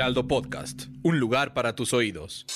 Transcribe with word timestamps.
Heraldo 0.00 0.26
Podcast, 0.26 0.84
un 1.02 1.20
lugar 1.20 1.52
para 1.52 1.74
tus 1.74 1.92
oídos. 1.92 2.46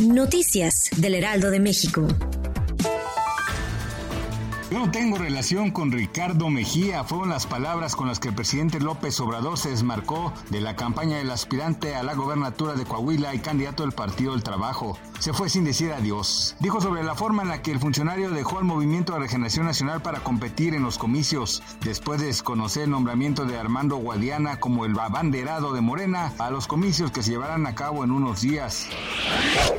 Noticias 0.00 0.90
del 0.96 1.16
Heraldo 1.16 1.50
de 1.50 1.58
México. 1.58 2.06
Yo 4.70 4.78
no 4.78 4.90
tengo 4.92 5.18
relación 5.18 5.72
con 5.72 5.90
Ricardo 5.90 6.50
Mejía, 6.50 7.02
fueron 7.02 7.30
las 7.30 7.48
palabras 7.48 7.96
con 7.96 8.06
las 8.06 8.20
que 8.20 8.28
el 8.28 8.36
presidente 8.36 8.78
López 8.78 9.18
Obrador 9.18 9.58
se 9.58 9.70
desmarcó 9.70 10.32
de 10.50 10.60
la 10.60 10.76
campaña 10.76 11.16
del 11.18 11.32
aspirante 11.32 11.96
a 11.96 12.04
la 12.04 12.14
gobernatura 12.14 12.74
de 12.74 12.84
Coahuila 12.84 13.34
y 13.34 13.40
candidato 13.40 13.82
del 13.82 13.90
Partido 13.90 14.30
del 14.34 14.44
Trabajo. 14.44 14.96
Se 15.18 15.32
fue 15.32 15.48
sin 15.48 15.64
decir 15.64 15.92
adiós. 15.92 16.54
Dijo 16.60 16.80
sobre 16.80 17.02
la 17.02 17.16
forma 17.16 17.42
en 17.42 17.48
la 17.48 17.60
que 17.60 17.72
el 17.72 17.80
funcionario 17.80 18.30
dejó 18.30 18.58
al 18.58 18.64
Movimiento 18.64 19.12
de 19.12 19.18
Regeneración 19.18 19.66
Nacional 19.66 20.00
para 20.00 20.20
competir 20.20 20.74
en 20.74 20.84
los 20.84 20.96
comicios, 20.96 21.60
después 21.82 22.20
de 22.20 22.28
desconocer 22.28 22.84
el 22.84 22.90
nombramiento 22.90 23.44
de 23.44 23.58
Armando 23.58 23.96
Guadiana 23.96 24.60
como 24.60 24.84
el 24.84 24.96
abanderado 24.98 25.72
de 25.72 25.80
Morena 25.80 26.32
a 26.38 26.50
los 26.50 26.68
comicios 26.68 27.10
que 27.10 27.24
se 27.24 27.32
llevarán 27.32 27.66
a 27.66 27.74
cabo 27.74 28.04
en 28.04 28.12
unos 28.12 28.42
días. 28.42 28.86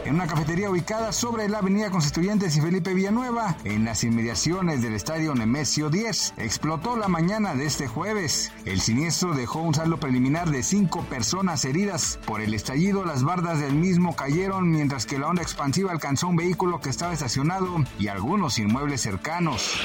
En 0.04 0.16
una 0.16 0.28
cafetería 0.28 0.70
ubicada 0.70 1.14
sobre 1.14 1.48
la 1.48 1.60
avenida 1.60 1.90
Constituyentes 1.90 2.58
y 2.58 2.62
Felipe 2.62 2.94
Villanueva, 2.94 3.56
en 3.64 3.86
las 3.86 4.04
inmediaciones 4.04 4.82
del 4.82 4.94
estadio 4.94 5.34
Nemesio 5.36 5.90
10. 5.90 6.34
Explotó 6.36 6.98
la 6.98 7.08
mañana 7.08 7.56
de 7.56 7.66
este 7.66 7.88
jueves. 7.88 8.52
El 8.66 8.82
siniestro 8.82 9.34
dejó 9.34 9.62
un 9.62 9.74
saldo 9.74 10.02
preliminar 10.02 10.50
de 10.50 10.64
cinco 10.64 11.04
personas 11.04 11.64
heridas. 11.64 12.20
Por 12.26 12.42
el 12.42 12.54
estallido, 12.54 13.06
las 13.06 13.24
bardas 13.24 13.60
del 13.60 13.76
mismo 13.76 14.18
cayeron 14.18 14.70
mientras 14.70 15.06
que 15.06 15.18
la 15.18 15.29
onda 15.30 15.44
expansiva 15.44 15.92
alcanzó 15.92 16.28
un 16.28 16.36
vehículo 16.36 16.80
que 16.80 16.90
estaba 16.90 17.14
estacionado 17.14 17.84
y 18.00 18.08
algunos 18.08 18.58
inmuebles 18.58 19.02
cercanos. 19.02 19.80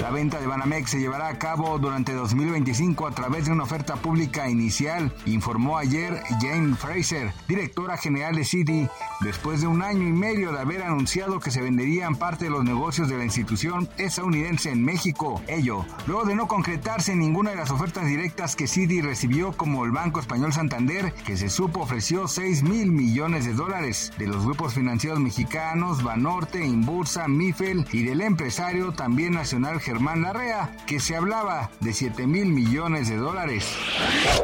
La 0.00 0.10
venta 0.10 0.38
de 0.38 0.46
Banamex 0.46 0.90
se 0.90 1.00
llevará 1.00 1.28
a 1.28 1.38
cabo 1.38 1.78
durante 1.78 2.12
2025 2.12 3.06
a 3.06 3.12
través 3.12 3.46
de 3.46 3.52
una 3.52 3.62
oferta 3.62 3.96
pública 3.96 4.50
inicial, 4.50 5.14
informó 5.24 5.78
ayer 5.78 6.22
Jane 6.40 6.76
Fraser, 6.76 7.32
directora 7.48 7.96
general 7.96 8.34
de 8.34 8.44
Citi, 8.44 8.88
después 9.20 9.62
de 9.62 9.66
un 9.66 9.82
año 9.82 10.06
y 10.06 10.12
medio 10.12 10.52
de 10.52 10.60
haber 10.60 10.82
anunciado 10.82 11.40
que 11.40 11.50
se 11.50 11.62
venderían 11.62 12.16
parte 12.16 12.44
de 12.44 12.50
los 12.50 12.64
negocios 12.64 13.08
de 13.08 13.16
la 13.16 13.24
institución 13.24 13.88
estadounidense 13.96 14.70
en 14.70 14.84
México. 14.84 15.40
Ello, 15.48 15.86
luego 16.06 16.24
de 16.24 16.34
no 16.34 16.48
concretarse 16.48 17.16
ninguna 17.16 17.52
de 17.52 17.56
las 17.56 17.70
ofertas 17.70 18.06
directas 18.06 18.56
que 18.56 18.66
Citi 18.66 19.00
recibió 19.00 19.52
como 19.52 19.86
el 19.86 19.90
Banco 19.90 20.20
Español 20.20 20.52
Santander, 20.52 21.14
que 21.24 21.38
se 21.38 21.48
supo 21.48 21.80
ofreció 21.80 22.28
6 22.28 22.62
mil 22.62 22.92
millones 22.92 23.46
de 23.46 23.54
dólares, 23.54 24.12
de 24.18 24.26
los 24.26 24.44
grupos 24.44 24.74
financieros 24.74 24.81
mexicanos 24.82 26.02
Banorte, 26.02 26.64
Inbursa, 26.64 27.28
Mifel 27.28 27.86
y 27.92 28.02
del 28.02 28.20
empresario 28.20 28.92
también 28.92 29.32
nacional 29.34 29.80
Germán 29.80 30.22
Larrea, 30.22 30.76
que 30.86 31.00
se 31.00 31.16
hablaba 31.16 31.70
de 31.80 31.92
7 31.92 32.26
mil 32.26 32.46
millones 32.46 33.08
de 33.08 33.16
dólares. 33.16 33.74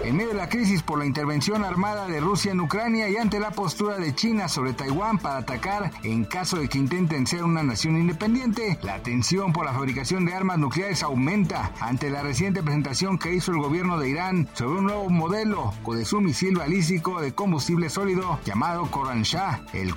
En 0.04 0.16
medio 0.16 0.30
de 0.30 0.36
la 0.36 0.48
crisis 0.48 0.82
por 0.82 0.98
la 0.98 1.06
intervención 1.06 1.64
armada 1.64 2.06
de 2.06 2.20
Rusia 2.20 2.52
en 2.52 2.60
Ucrania 2.60 3.08
y 3.08 3.16
ante 3.16 3.40
la 3.40 3.50
postura 3.50 3.98
de 3.98 4.14
China 4.14 4.48
sobre 4.48 4.72
Taiwán 4.72 5.18
para 5.18 5.38
atacar 5.38 5.90
en 6.02 6.24
caso 6.24 6.58
de 6.58 6.68
que 6.68 6.78
intenten 6.78 7.26
ser 7.26 7.44
una 7.44 7.62
nación 7.62 7.98
independiente, 7.98 8.78
la 8.82 9.02
tensión 9.02 9.52
por 9.52 9.66
la 9.66 9.72
fabricación 9.72 10.24
de 10.24 10.34
armas 10.34 10.58
nucleares 10.58 11.02
aumenta 11.02 11.72
ante 11.80 12.10
la 12.10 12.22
reciente 12.22 12.62
presentación 12.62 13.18
que 13.18 13.34
hizo 13.34 13.52
el 13.52 13.58
gobierno 13.58 13.98
de 13.98 14.08
Irán 14.08 14.48
sobre 14.54 14.78
un 14.78 14.84
nuevo 14.84 15.10
modelo 15.10 15.72
de 15.94 16.04
su 16.04 16.20
misil 16.20 16.56
balístico 16.56 17.20
de 17.20 17.32
combustible 17.34 17.88
sólido 17.90 18.38
llamado 18.44 18.90
Koran 18.90 19.22
Shah, 19.22 19.62
el 19.72 19.96